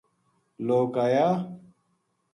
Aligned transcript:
لوک 0.65 0.95
اَیا 1.05 1.27